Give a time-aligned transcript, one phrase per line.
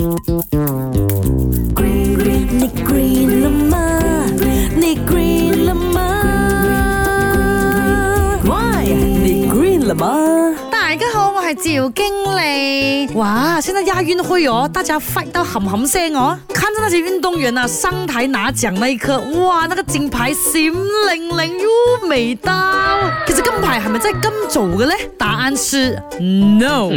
[0.00, 0.06] 你
[1.74, 1.82] 你
[2.54, 2.68] 你
[10.70, 12.04] 大家好，我系赵经
[12.36, 13.08] 理。
[13.14, 16.38] 哇，现在亚运会哦，大家 fight 到喊喊声哦。
[16.54, 21.68] 看着那些运动员啊，上台拿奖那一刻，哇，那个金牌闪灵灵，有
[22.06, 22.52] 美到。
[23.26, 26.88] 其是金牌咪真在金做嘅咧，答案是 no。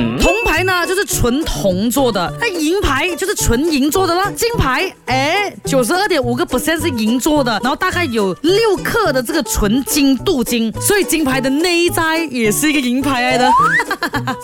[0.64, 4.32] 那就是纯铜做的，那银牌就是纯银做的啦。
[4.36, 13.50] 金牌，哎，九十二点五个 percent 是银做的，然后大概有六克的这个纯金镀金，所以金牌的内在也是一个银牌来的。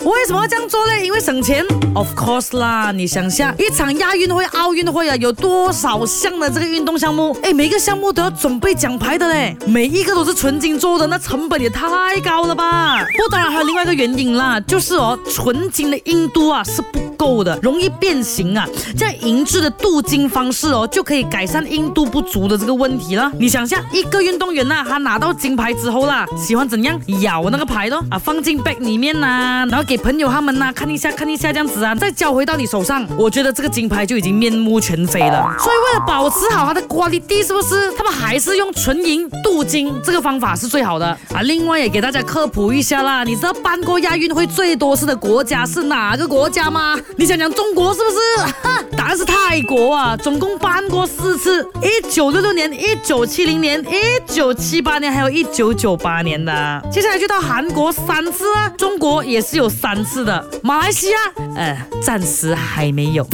[0.04, 1.04] 我 为什么要这样做呢？
[1.04, 1.64] 因为省钱
[1.94, 2.90] ，of course 啦！
[2.92, 7.36] 你想下，一场亚运会、奥运会啊，有多少项的这个运动项目？
[7.44, 13.04] 哎，每个项目都要准备奖牌的嘞，每一个都是纯金做的，那成本也太高了吧？
[13.16, 15.98] 不，当然还有另外一个原因啦，就是哦，纯金的。
[16.08, 17.07] 印度啊，是不？
[17.18, 18.64] 够的，容易变形啊！
[18.96, 23.30] 这样银质的镀金方式哦，就可以改善硬度不足的这个问题了。
[23.38, 26.98] 你想一下，一个运动员呐，他拿到金牌之后啦，喜欢怎样？
[27.20, 35.44] 咬那个牌咯啊，放进 bag 里面呐，然后给朋友他们呐看一下看一下这样子啊，再交回到你手上，我觉得这个金牌就已经面目全非了。
[35.58, 37.90] 所以为了保持好它的 quality，是不是？
[37.98, 41.40] 他们还是用纯银镀金这个方法是最好的啊。
[41.42, 46.96] 另外也给大家科普一下啦，你知道办过亚运会最多次的国家是哪个国家吗？
[47.16, 48.96] 你想讲中国是不是？
[48.96, 56.82] 答案是泰国啊，总共搬过四次，一九六六年、一九七零年、一九七八年，还有一九九八年的。
[56.92, 60.44] 接下来就到韩国三次啊，中国也是有三次的。
[60.62, 61.18] 马来西亚，
[61.56, 63.26] 呃，暂时还没有。